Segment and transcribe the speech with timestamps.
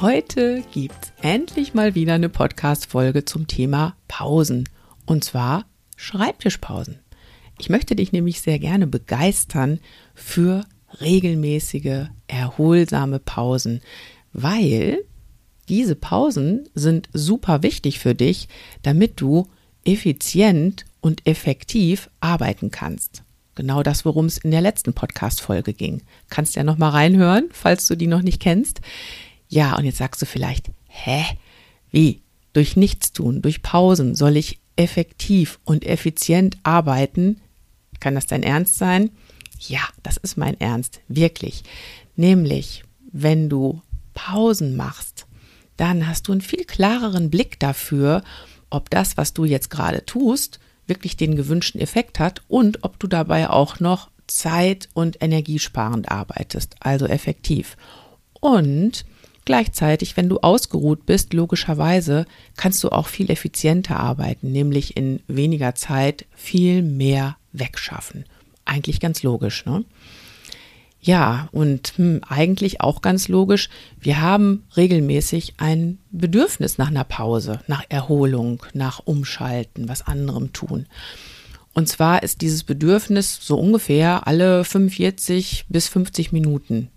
[0.00, 4.68] Heute gibt's endlich mal wieder eine Podcast-Folge zum Thema Pausen.
[5.06, 5.64] Und zwar
[5.96, 7.00] Schreibtischpausen.
[7.58, 9.80] Ich möchte dich nämlich sehr gerne begeistern
[10.14, 10.64] für
[11.00, 13.80] regelmäßige, erholsame Pausen,
[14.32, 15.04] weil
[15.68, 18.46] diese Pausen sind super wichtig für dich,
[18.82, 19.48] damit du
[19.84, 23.24] effizient und effektiv arbeiten kannst.
[23.56, 26.02] Genau das, worum es in der letzten Podcast-Folge ging.
[26.30, 28.80] Kannst ja noch mal reinhören, falls du die noch nicht kennst.
[29.48, 31.24] Ja, und jetzt sagst du vielleicht, hä?
[31.90, 32.20] Wie?
[32.52, 37.40] Durch Nichtstun, durch Pausen soll ich effektiv und effizient arbeiten?
[38.00, 39.10] Kann das dein Ernst sein?
[39.60, 41.64] Ja, das ist mein Ernst, wirklich.
[42.16, 43.82] Nämlich, wenn du
[44.14, 45.26] Pausen machst,
[45.76, 48.22] dann hast du einen viel klareren Blick dafür,
[48.70, 53.06] ob das, was du jetzt gerade tust, wirklich den gewünschten Effekt hat und ob du
[53.06, 57.76] dabei auch noch zeit- und energiesparend arbeitest, also effektiv.
[58.40, 59.04] Und
[59.48, 62.26] Gleichzeitig, wenn du ausgeruht bist, logischerweise
[62.58, 68.26] kannst du auch viel effizienter arbeiten, nämlich in weniger Zeit viel mehr wegschaffen.
[68.66, 69.86] Eigentlich ganz logisch, ne?
[71.00, 77.60] Ja, und hm, eigentlich auch ganz logisch, wir haben regelmäßig ein Bedürfnis nach einer Pause,
[77.68, 80.84] nach Erholung, nach Umschalten, was anderem tun.
[81.72, 86.90] Und zwar ist dieses Bedürfnis so ungefähr alle 45 bis 50 Minuten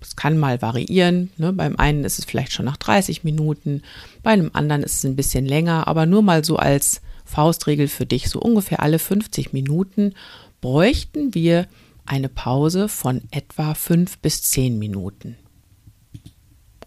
[0.00, 1.30] es kann mal variieren.
[1.36, 1.52] Ne?
[1.52, 3.82] Beim einen ist es vielleicht schon nach 30 Minuten,
[4.22, 8.06] bei einem anderen ist es ein bisschen länger, aber nur mal so als Faustregel für
[8.06, 10.14] dich, so ungefähr alle 50 Minuten
[10.60, 11.66] bräuchten wir
[12.06, 15.36] eine Pause von etwa 5 bis 10 Minuten.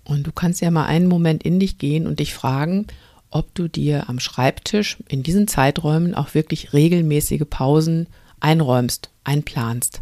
[0.03, 2.87] Und du kannst ja mal einen Moment in dich gehen und dich fragen,
[3.29, 8.07] ob du dir am Schreibtisch in diesen Zeiträumen auch wirklich regelmäßige Pausen
[8.39, 10.01] einräumst, einplanst.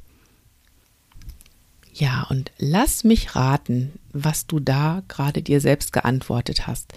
[1.99, 6.93] Ja, und lass mich raten, was du da gerade dir selbst geantwortet hast.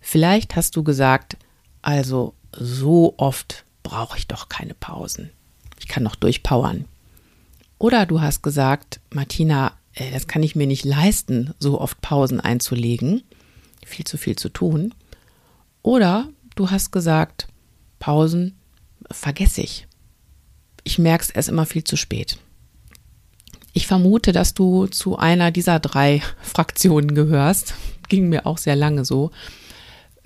[0.00, 1.36] Vielleicht hast du gesagt,
[1.82, 5.30] also so oft brauche ich doch keine Pausen.
[5.78, 6.86] Ich kann noch durchpowern.
[7.78, 9.72] Oder du hast gesagt, Martina,
[10.12, 13.22] das kann ich mir nicht leisten, so oft Pausen einzulegen.
[13.86, 14.94] Viel zu viel zu tun.
[15.82, 17.46] Oder du hast gesagt,
[18.00, 18.56] Pausen
[19.12, 19.86] vergesse ich.
[20.82, 22.38] Ich merke es erst immer viel zu spät.
[23.74, 27.74] Ich vermute, dass du zu einer dieser drei Fraktionen gehörst.
[28.08, 29.30] Ging mir auch sehr lange so.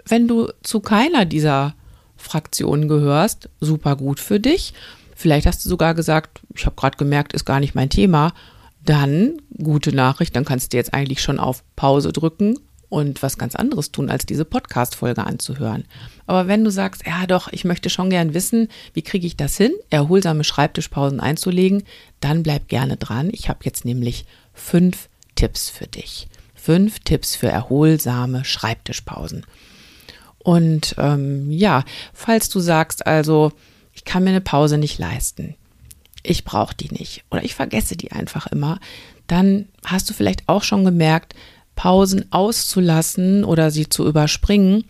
[0.07, 1.75] Wenn du zu keiner dieser
[2.17, 4.75] Fraktionen gehörst, super gut für dich.
[5.17, 8.33] Vielleicht hast du sogar gesagt, ich habe gerade gemerkt, ist gar nicht mein Thema.
[8.85, 12.57] Dann gute Nachricht, dann kannst du jetzt eigentlich schon auf Pause drücken
[12.89, 15.85] und was ganz anderes tun, als diese Podcast-Folge anzuhören.
[16.27, 19.57] Aber wenn du sagst, ja doch, ich möchte schon gern wissen, wie kriege ich das
[19.57, 21.85] hin, erholsame Schreibtischpausen einzulegen,
[22.21, 23.29] dann bleib gerne dran.
[23.33, 26.29] Ich habe jetzt nämlich fünf Tipps für dich.
[26.55, 29.45] Fünf Tipps für erholsame Schreibtischpausen.
[30.39, 31.85] Und ähm, ja,
[32.15, 33.53] falls du sagst, also,
[33.93, 35.57] ich kann mir eine Pause nicht leisten,
[36.23, 38.81] ich brauche die nicht oder ich vergesse die einfach immer,
[39.27, 41.35] dann hast du vielleicht auch schon gemerkt,
[41.79, 44.83] Pausen auszulassen oder sie zu überspringen,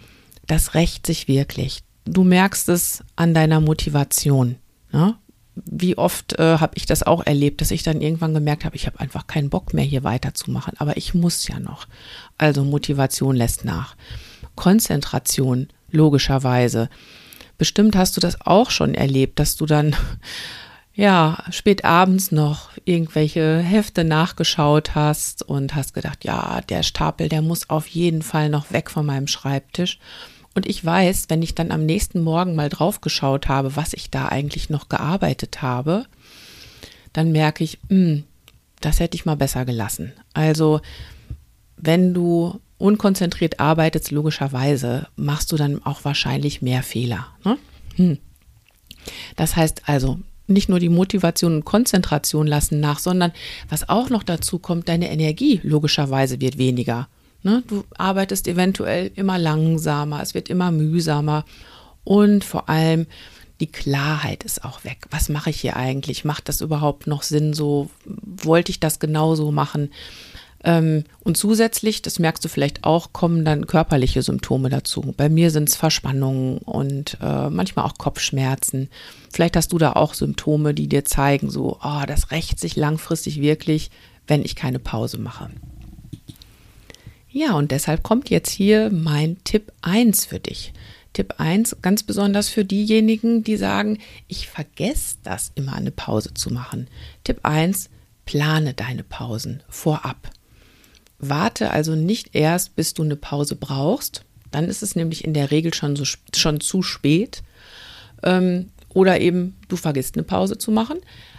[0.46, 1.80] das rächt sich wirklich.
[2.06, 4.56] Du merkst es an deiner Motivation.
[4.90, 5.14] Ne?
[5.54, 8.86] Wie oft äh, habe ich das auch erlebt, dass ich dann irgendwann gemerkt habe, ich
[8.86, 11.86] habe einfach keinen Bock mehr hier weiterzumachen, aber ich muss ja noch.
[12.38, 13.94] Also Motivation lässt nach.
[14.54, 16.88] Konzentration, logischerweise.
[17.58, 19.94] Bestimmt hast du das auch schon erlebt, dass du dann
[20.98, 27.40] ja, spät abends noch irgendwelche Hefte nachgeschaut hast und hast gedacht, ja, der Stapel, der
[27.40, 30.00] muss auf jeden Fall noch weg von meinem Schreibtisch.
[30.56, 34.10] Und ich weiß, wenn ich dann am nächsten Morgen mal drauf geschaut habe, was ich
[34.10, 36.06] da eigentlich noch gearbeitet habe,
[37.12, 38.24] dann merke ich, mh, hm,
[38.80, 40.12] das hätte ich mal besser gelassen.
[40.34, 40.80] Also,
[41.76, 47.28] wenn du unkonzentriert arbeitest, logischerweise machst du dann auch wahrscheinlich mehr Fehler.
[47.44, 47.56] Ne?
[47.94, 48.18] Hm.
[49.36, 50.18] Das heißt also,
[50.48, 53.32] nicht nur die Motivation und Konzentration lassen nach, sondern
[53.68, 57.08] was auch noch dazu kommt, deine Energie logischerweise wird weniger.
[57.42, 57.62] Ne?
[57.68, 61.44] Du arbeitest eventuell immer langsamer, es wird immer mühsamer
[62.04, 63.06] und vor allem
[63.60, 65.06] die Klarheit ist auch weg.
[65.10, 66.24] Was mache ich hier eigentlich?
[66.24, 67.90] Macht das überhaupt noch Sinn so?
[68.04, 69.90] Wollte ich das genauso machen?
[70.64, 75.14] Ähm, und zusätzlich, das merkst du vielleicht auch, kommen dann körperliche Symptome dazu.
[75.16, 78.88] Bei mir sind es Verspannungen und äh, manchmal auch Kopfschmerzen.
[79.30, 83.40] Vielleicht hast du da auch Symptome, die dir zeigen, so, oh, das rächt sich langfristig
[83.40, 83.90] wirklich,
[84.26, 85.50] wenn ich keine Pause mache.
[87.30, 90.72] Ja, und deshalb kommt jetzt hier mein Tipp 1 für dich.
[91.12, 96.50] Tipp 1 ganz besonders für diejenigen, die sagen, ich vergesse das immer eine Pause zu
[96.50, 96.88] machen.
[97.24, 97.90] Tipp 1,
[98.24, 100.30] plane deine Pausen vorab.
[101.18, 104.24] Warte also nicht erst, bis du eine Pause brauchst.
[104.50, 106.04] Dann ist es nämlich in der Regel schon, so,
[106.34, 107.42] schon zu spät.
[108.22, 110.98] Ähm, oder eben du vergisst eine Pause zu machen.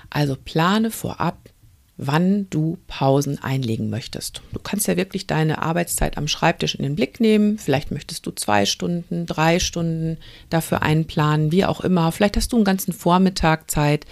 [0.10, 1.50] Also plane vorab,
[1.98, 4.42] wann du Pausen einlegen möchtest.
[4.54, 7.58] Du kannst ja wirklich deine Arbeitszeit am Schreibtisch in den Blick nehmen.
[7.58, 10.18] Vielleicht möchtest du zwei Stunden, drei Stunden
[10.50, 12.12] dafür einplanen, wie auch immer.
[12.12, 14.06] Vielleicht hast du einen ganzen Vormittag Zeit.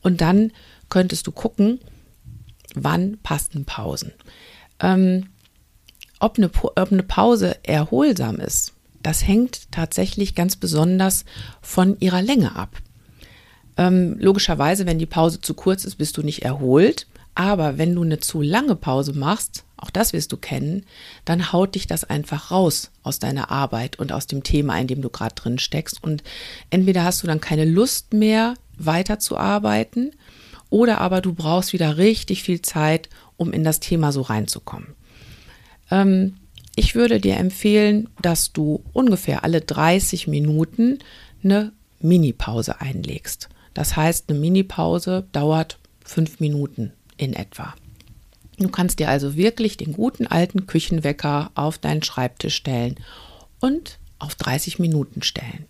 [0.00, 0.52] Und dann
[0.88, 1.78] könntest du gucken,
[2.74, 4.12] wann passen Pausen.
[4.82, 5.28] Ähm,
[6.18, 11.24] ob, eine, ob eine Pause erholsam ist, das hängt tatsächlich ganz besonders
[11.60, 12.70] von ihrer Länge ab.
[13.76, 17.06] Ähm, logischerweise, wenn die Pause zu kurz ist, bist du nicht erholt.
[17.34, 20.84] Aber wenn du eine zu lange Pause machst, auch das wirst du kennen,
[21.24, 25.00] dann haut dich das einfach raus aus deiner Arbeit und aus dem Thema, in dem
[25.00, 26.04] du gerade drin steckst.
[26.04, 26.22] Und
[26.70, 30.12] entweder hast du dann keine Lust mehr, weiterzuarbeiten,
[30.68, 33.10] oder aber du brauchst wieder richtig viel Zeit,
[33.42, 34.88] um in das Thema so reinzukommen.
[35.90, 36.36] Ähm,
[36.74, 41.00] ich würde dir empfehlen, dass du ungefähr alle 30 Minuten
[41.44, 43.50] eine Mini-Pause einlegst.
[43.74, 47.74] Das heißt, eine Mini-Pause dauert fünf Minuten in etwa.
[48.58, 52.96] Du kannst dir also wirklich den guten alten Küchenwecker auf deinen Schreibtisch stellen
[53.60, 55.66] und auf 30 Minuten stellen.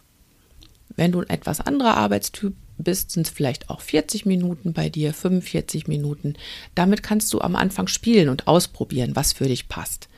[0.94, 5.14] Wenn du ein etwas anderer Arbeitstyp bist, sind es vielleicht auch 40 Minuten bei dir,
[5.14, 6.34] 45 Minuten.
[6.75, 10.08] Damit kannst du am Anfang spielen und ausprobieren, was für dich passt.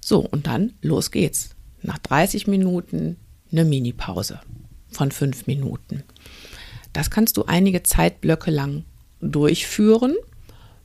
[0.00, 1.50] So, und dann los geht's.
[1.82, 3.16] Nach 30 Minuten
[3.52, 4.40] eine Mini-Pause
[4.90, 6.02] von 5 Minuten.
[6.92, 8.84] Das kannst du einige Zeitblöcke lang
[9.20, 10.14] durchführen,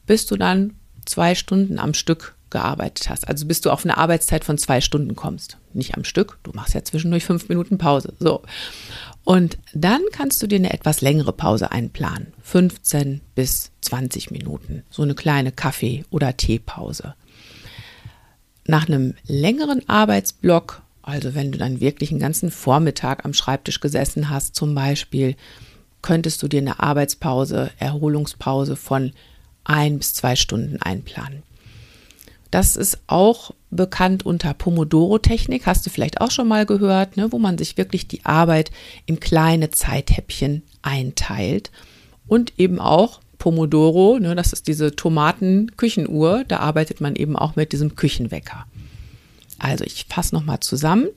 [0.06, 0.75] bis du dann
[1.06, 3.28] zwei Stunden am Stück gearbeitet hast.
[3.28, 5.57] Also bis du auf eine Arbeitszeit von zwei Stunden kommst.
[5.74, 8.13] Nicht am Stück, du machst ja zwischendurch fünf Minuten Pause.
[8.19, 8.42] So.
[9.24, 12.33] Und dann kannst du dir eine etwas längere Pause einplanen.
[12.42, 14.83] 15 bis 20 Minuten.
[14.89, 17.13] So eine kleine Kaffee- oder Teepause.
[18.66, 24.30] Nach einem längeren Arbeitsblock, also wenn du dann wirklich einen ganzen Vormittag am Schreibtisch gesessen
[24.30, 25.36] hast, zum Beispiel,
[26.01, 29.12] könntest du dir eine Arbeitspause, Erholungspause von
[29.63, 31.44] ein bis zwei Stunden einplanen.
[32.51, 37.39] Das ist auch bekannt unter Pomodoro-Technik, hast du vielleicht auch schon mal gehört, ne, wo
[37.39, 38.71] man sich wirklich die Arbeit
[39.06, 41.71] in kleine Zeithäppchen einteilt
[42.27, 47.71] und eben auch Pomodoro, ne, das ist diese Tomaten-Küchenuhr, da arbeitet man eben auch mit
[47.71, 48.66] diesem Küchenwecker.
[49.60, 51.07] Also ich fasse nochmal zusammen.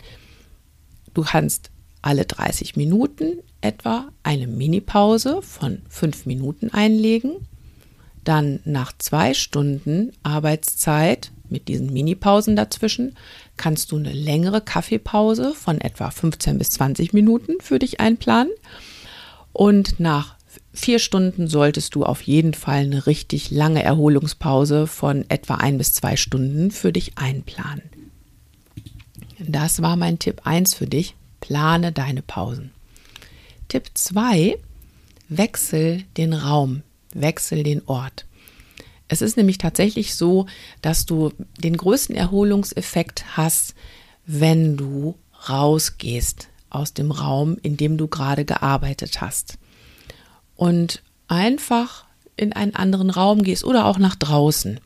[1.15, 1.71] Du kannst
[2.01, 7.47] alle 30 Minuten etwa eine Minipause von fünf Minuten einlegen
[8.25, 13.17] dann nach zwei Stunden Arbeitszeit mit diesen Minipausen dazwischen
[13.57, 18.53] kannst du eine längere Kaffeepause von etwa 15 bis 20 Minuten für dich einplanen.
[19.53, 20.37] Und nach
[20.73, 25.93] vier Stunden solltest du auf jeden Fall eine richtig lange Erholungspause von etwa ein bis
[25.93, 27.83] zwei Stunden für dich einplanen.
[29.39, 31.15] Das war mein Tipp 1 für dich.
[31.41, 32.71] Plane deine Pausen.
[33.69, 34.57] Tipp 2.
[35.29, 36.83] Wechsel den Raum,
[37.15, 38.27] wechsel den Ort.
[39.13, 40.47] Es ist nämlich tatsächlich so,
[40.81, 43.75] dass du den größten Erholungseffekt hast,
[44.25, 45.19] wenn du
[45.51, 49.59] rausgehst aus dem Raum, in dem du gerade gearbeitet hast.
[50.57, 52.07] Und einfach
[52.39, 54.81] in einen anderen Raum gehst oder auch nach draußen.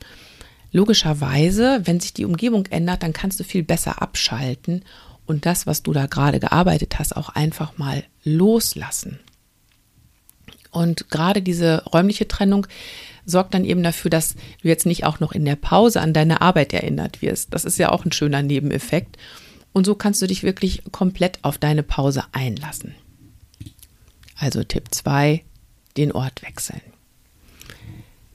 [0.73, 4.85] Logischerweise, wenn sich die Umgebung ändert, dann kannst du viel besser abschalten
[5.26, 9.21] und das, was du da gerade gearbeitet hast, auch einfach mal loslassen.
[10.73, 12.66] Und gerade diese räumliche Trennung
[13.26, 16.40] sorgt dann eben dafür, dass du jetzt nicht auch noch in der Pause an deine
[16.40, 17.52] Arbeit erinnert wirst.
[17.52, 19.18] Das ist ja auch ein schöner Nebeneffekt.
[19.73, 22.95] Und so kannst du dich wirklich komplett auf deine Pause einlassen.
[24.38, 25.42] Also Tipp 2,
[25.97, 26.80] den Ort wechseln.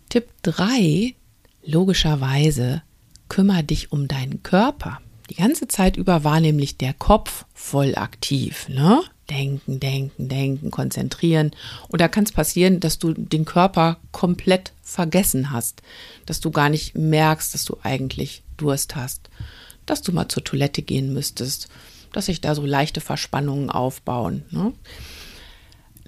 [0.10, 1.16] Tipp 3,
[1.64, 2.84] logischerweise
[3.30, 5.00] kümmere dich um deinen Körper.
[5.30, 9.02] Die ganze Zeit über war nämlich der Kopf voll aktiv, ne?
[9.32, 11.52] Denken, denken, denken, konzentrieren.
[11.88, 15.82] Und da kann es passieren, dass du den Körper komplett vergessen hast,
[16.26, 19.30] dass du gar nicht merkst, dass du eigentlich Durst hast,
[19.86, 21.70] dass du mal zur Toilette gehen müsstest,
[22.12, 24.44] dass sich da so leichte Verspannungen aufbauen.
[24.52, 24.74] Ne?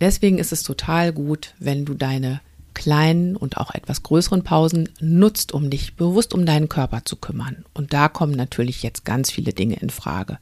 [0.01, 2.41] Deswegen ist es total gut, wenn du deine
[2.73, 7.65] kleinen und auch etwas größeren Pausen nutzt, um dich bewusst um deinen Körper zu kümmern.
[7.73, 10.39] Und da kommen natürlich jetzt ganz viele Dinge in Frage.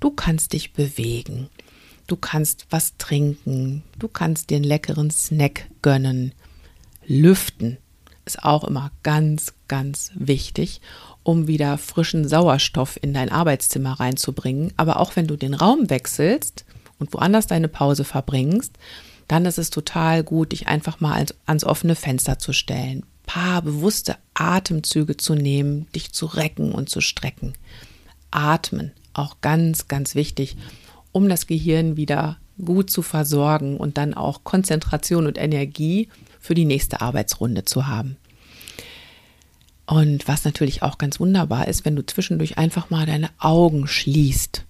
[0.00, 1.48] Du kannst dich bewegen,
[2.06, 6.32] du kannst was trinken, du kannst dir einen leckeren Snack gönnen.
[7.06, 7.78] Lüften
[8.24, 10.80] ist auch immer ganz, ganz wichtig,
[11.22, 14.72] um wieder frischen Sauerstoff in dein Arbeitszimmer reinzubringen.
[14.76, 16.64] Aber auch wenn du den Raum wechselst
[16.98, 18.72] und woanders deine Pause verbringst,
[19.28, 23.62] dann ist es total gut, dich einfach mal ans, ans offene Fenster zu stellen, paar
[23.62, 27.54] bewusste Atemzüge zu nehmen, dich zu recken und zu strecken.
[28.30, 30.56] Atmen, auch ganz, ganz wichtig,
[31.14, 36.08] um das Gehirn wieder gut zu versorgen und dann auch Konzentration und Energie
[36.40, 38.16] für die nächste Arbeitsrunde zu haben.
[39.86, 44.64] Und was natürlich auch ganz wunderbar ist, wenn du zwischendurch einfach mal deine Augen schließt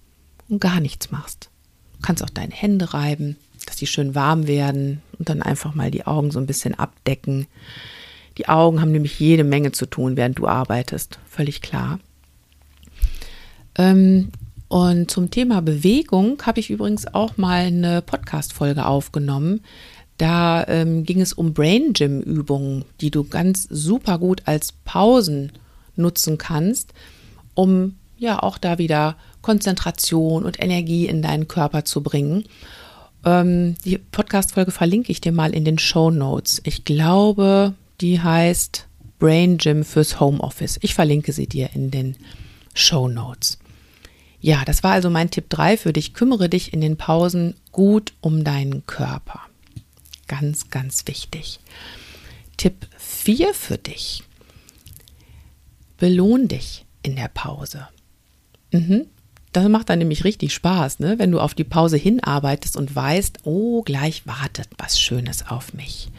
[0.47, 1.49] und gar nichts machst.
[1.95, 5.89] Du kannst auch deine Hände reiben, dass die schön warm werden und dann einfach mal
[5.89, 7.47] die Augen so ein bisschen abdecken.
[8.37, 11.99] Die Augen haben nämlich jede Menge zu tun, während du arbeitest, völlig klar.
[13.77, 14.29] Ähm,
[14.67, 19.61] und zum Thema Bewegung habe ich übrigens auch mal eine Podcast-Folge aufgenommen.
[20.17, 25.51] Da ähm, ging es um Brain Gym Übungen, die du ganz super gut als Pausen
[25.95, 26.93] nutzen kannst,
[27.53, 32.45] um ja auch da wieder Konzentration und Energie in deinen Körper zu bringen.
[33.25, 36.61] Ähm, die Podcast-Folge verlinke ich dir mal in den Show Notes.
[36.63, 38.87] Ich glaube, die heißt
[39.19, 40.79] Brain Gym fürs Homeoffice.
[40.81, 42.15] Ich verlinke sie dir in den
[42.73, 43.59] Show Notes.
[44.45, 46.13] Ja, das war also mein Tipp 3 für dich.
[46.13, 49.41] Kümmere dich in den Pausen gut um deinen Körper.
[50.27, 51.59] Ganz, ganz wichtig.
[52.55, 54.21] Tipp 4 für dich.
[55.97, 57.87] Belohn dich in der Pause.
[58.71, 59.07] Mhm.
[59.51, 61.17] Das macht dann nämlich richtig Spaß, ne?
[61.17, 66.09] wenn du auf die Pause hinarbeitest und weißt, oh, gleich wartet was Schönes auf mich.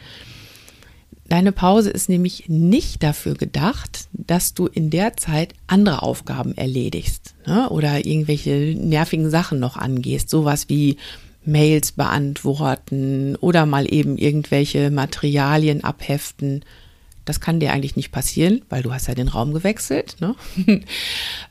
[1.29, 7.35] Deine Pause ist nämlich nicht dafür gedacht, dass du in der Zeit andere Aufgaben erledigst
[7.45, 7.69] ne?
[7.69, 10.97] oder irgendwelche nervigen Sachen noch angehst, sowas wie
[11.43, 16.63] Mails beantworten oder mal eben irgendwelche Materialien abheften.
[17.25, 20.15] Das kann dir eigentlich nicht passieren, weil du hast ja den Raum gewechselt.
[20.19, 20.35] Ne?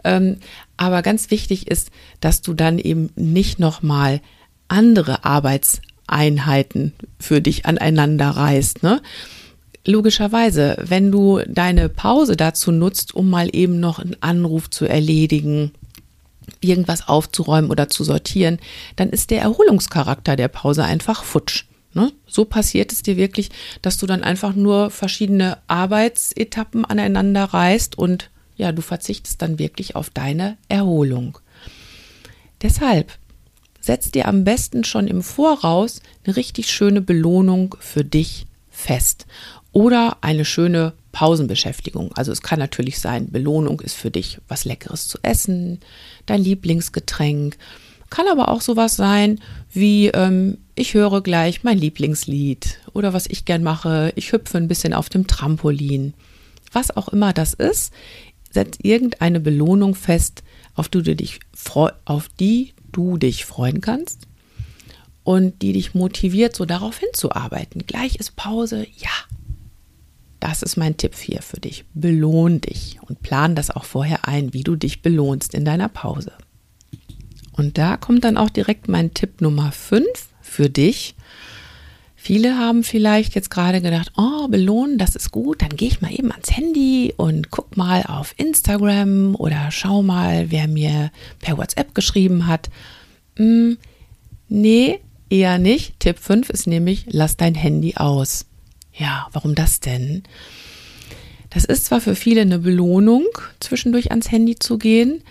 [0.04, 0.38] ähm,
[0.78, 1.90] aber ganz wichtig ist,
[2.20, 4.20] dass du dann eben nicht nochmal
[4.68, 8.82] andere Arbeitseinheiten für dich aneinander reißt.
[8.82, 9.02] Ne?
[9.88, 15.70] Logischerweise, wenn du deine Pause dazu nutzt, um mal eben noch einen Anruf zu erledigen,
[16.60, 18.58] irgendwas aufzuräumen oder zu sortieren,
[18.96, 21.66] dann ist der Erholungscharakter der Pause einfach futsch.
[21.94, 22.12] Ne?
[22.26, 23.50] So passiert es dir wirklich,
[23.80, 29.94] dass du dann einfach nur verschiedene Arbeitsetappen aneinander reißt und ja, du verzichtest dann wirklich
[29.94, 31.38] auf deine Erholung.
[32.60, 33.12] Deshalb
[33.80, 39.26] setz dir am besten schon im Voraus eine richtig schöne Belohnung für dich fest
[39.76, 42.10] oder eine schöne Pausenbeschäftigung.
[42.14, 45.80] Also es kann natürlich sein, Belohnung ist für dich was Leckeres zu essen,
[46.24, 47.58] dein Lieblingsgetränk.
[48.08, 49.38] Kann aber auch sowas sein
[49.70, 54.66] wie ähm, ich höre gleich mein Lieblingslied oder was ich gern mache, ich hüpfe ein
[54.66, 56.14] bisschen auf dem Trampolin.
[56.72, 57.92] Was auch immer das ist,
[58.50, 60.42] setz irgendeine Belohnung fest,
[60.74, 61.40] auf die du dich,
[62.06, 64.26] auf die du dich freuen kannst
[65.22, 67.86] und die dich motiviert, so darauf hinzuarbeiten.
[67.86, 69.35] Gleich ist Pause, ja.
[70.48, 71.84] Das ist mein Tipp 4 für dich.
[71.92, 76.30] Belohn dich und plan das auch vorher ein, wie du dich belohnst in deiner Pause.
[77.50, 80.06] Und da kommt dann auch direkt mein Tipp Nummer 5
[80.40, 81.16] für dich.
[82.14, 86.12] Viele haben vielleicht jetzt gerade gedacht, oh, belohnen, das ist gut, dann gehe ich mal
[86.12, 91.10] eben ans Handy und guck mal auf Instagram oder schau mal, wer mir
[91.40, 92.70] per WhatsApp geschrieben hat.
[93.34, 93.78] Hm,
[94.48, 95.98] nee, eher nicht.
[95.98, 98.46] Tipp 5 ist nämlich, lass dein Handy aus.
[98.98, 100.22] Ja, warum das denn?
[101.50, 103.26] Das ist zwar für viele eine Belohnung,
[103.60, 105.22] zwischendurch ans Handy zu gehen,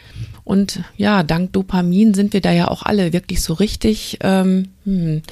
[0.46, 5.24] und ja, dank Dopamin sind wir da ja auch alle wirklich so richtig ähm, hm,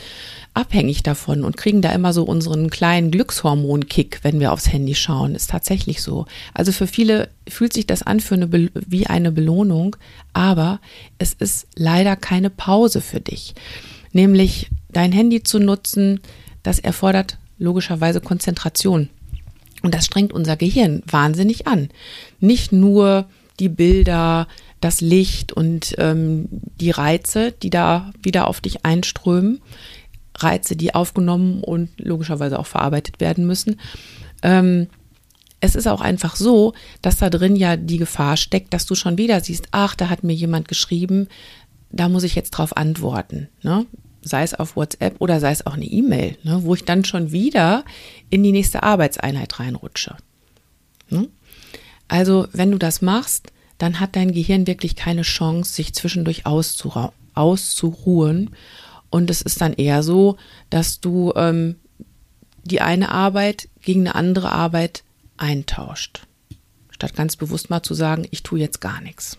[0.55, 5.35] abhängig davon und kriegen da immer so unseren kleinen Glückshormon-Kick, wenn wir aufs Handy schauen.
[5.35, 6.25] Ist tatsächlich so.
[6.55, 9.95] Also für viele fühlt sich das an für eine wie eine Belohnung,
[10.33, 10.79] aber
[11.19, 13.53] es ist leider keine Pause für dich.
[14.13, 16.21] Nämlich dein Handy zu nutzen,
[16.63, 19.09] das erfordert logischerweise Konzentration.
[19.81, 21.89] Und das strengt unser Gehirn wahnsinnig an.
[22.39, 23.25] Nicht nur
[23.59, 24.47] die Bilder,
[24.81, 26.47] das Licht und ähm,
[26.79, 29.61] die Reize, die da wieder auf dich einströmen,
[30.37, 33.79] Reize, die aufgenommen und logischerweise auch verarbeitet werden müssen.
[34.41, 34.87] Ähm,
[35.59, 39.17] es ist auch einfach so, dass da drin ja die Gefahr steckt, dass du schon
[39.17, 41.27] wieder siehst, ach, da hat mir jemand geschrieben,
[41.91, 43.47] da muss ich jetzt drauf antworten.
[43.61, 43.85] Ne?
[44.23, 46.63] Sei es auf WhatsApp oder sei es auch eine E-Mail, ne?
[46.63, 47.83] wo ich dann schon wieder
[48.29, 50.15] in die nächste Arbeitseinheit reinrutsche.
[51.09, 51.27] Ne?
[52.07, 58.51] Also, wenn du das machst, dann hat dein Gehirn wirklich keine Chance, sich zwischendurch auszuruhen.
[59.09, 60.37] Und es ist dann eher so,
[60.69, 61.75] dass du ähm,
[62.63, 65.03] die eine Arbeit gegen eine andere Arbeit
[65.37, 66.25] eintauscht.
[66.91, 69.37] Statt ganz bewusst mal zu sagen, ich tue jetzt gar nichts.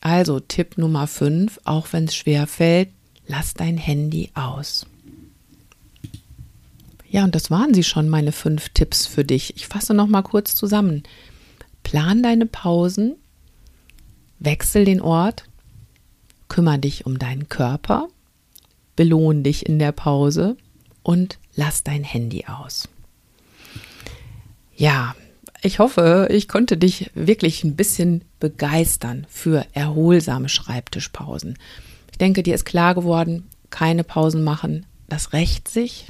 [0.00, 2.88] Also Tipp Nummer 5, auch wenn es schwer fällt,
[3.26, 4.86] lass dein Handy aus.
[7.08, 9.54] Ja, und das waren sie schon, meine fünf Tipps für dich.
[9.56, 11.02] Ich fasse noch mal kurz zusammen.
[11.82, 13.16] Plan deine Pausen,
[14.38, 15.44] wechsel den Ort,
[16.48, 18.08] kümmere dich um deinen Körper,
[18.96, 20.56] belohn dich in der Pause
[21.02, 22.88] und lass dein Handy aus.
[24.74, 25.14] Ja,
[25.62, 31.58] ich hoffe, ich konnte dich wirklich ein bisschen begeistern für erholsame Schreibtischpausen.
[32.12, 36.08] Ich denke, dir ist klar geworden, keine Pausen machen, das rächt sich.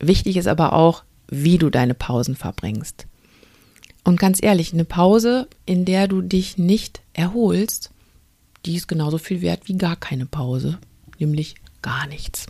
[0.00, 3.06] Wichtig ist aber auch, wie du deine Pausen verbringst.
[4.04, 7.90] Und ganz ehrlich, eine Pause, in der du dich nicht erholst,
[8.66, 10.78] die ist genauso viel wert wie gar keine Pause,
[11.18, 12.46] nämlich gar nichts.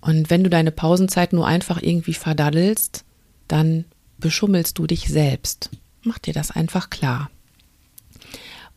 [0.00, 3.04] Und wenn du deine Pausenzeit nur einfach irgendwie verdaddelst,
[3.48, 3.84] dann
[4.18, 5.70] beschummelst du dich selbst.
[6.02, 7.30] Mach dir das einfach klar.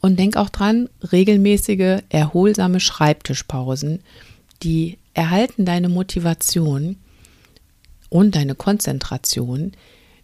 [0.06, 4.04] Und denk auch dran, regelmäßige, erholsame Schreibtischpausen,
[4.62, 6.98] die erhalten deine Motivation
[8.10, 9.72] und deine Konzentration,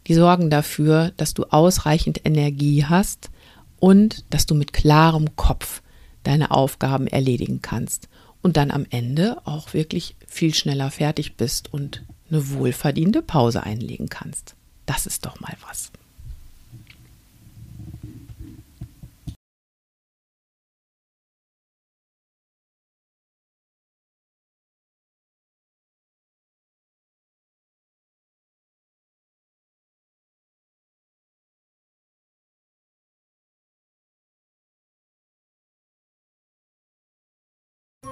[0.05, 3.31] die sorgen dafür, dass du ausreichend Energie hast
[3.79, 5.81] und dass du mit klarem Kopf
[6.21, 8.07] deine Aufgaben erledigen kannst
[8.43, 14.09] und dann am Ende auch wirklich viel schneller fertig bist und eine wohlverdiente Pause einlegen
[14.09, 14.53] kannst.
[14.85, 15.91] Das ist doch mal was.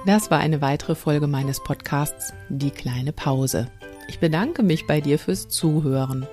[0.06, 3.66] Das war eine weitere Folge meines Podcasts Die kleine Pause.
[4.08, 6.26] Ich bedanke mich bei dir fürs Zuhören.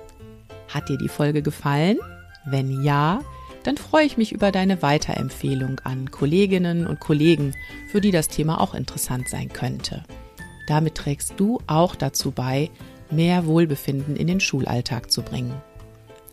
[0.68, 1.98] Hat dir die Folge gefallen?
[2.46, 3.20] Wenn ja,
[3.64, 7.54] dann freue ich mich über deine Weiterempfehlung an Kolleginnen und Kollegen,
[7.90, 10.02] für die das Thema auch interessant sein könnte.
[10.66, 12.70] Damit trägst du auch dazu bei,
[13.10, 15.52] mehr Wohlbefinden in den Schulalltag zu bringen.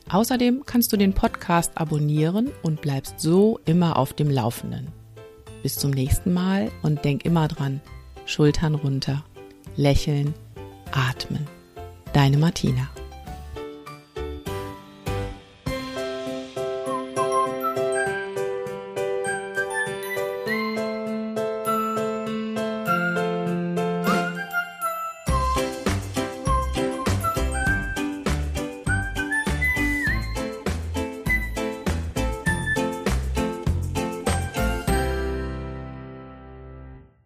[0.10, 4.88] Außerdem kannst du den Podcast abonnieren und bleibst so immer auf dem Laufenden.
[5.65, 7.82] Bis zum nächsten Mal und denk immer dran,
[8.28, 9.25] Schultern runter,
[9.75, 10.36] lächeln,
[10.91, 11.47] atmen.
[12.13, 12.88] Deine Martina.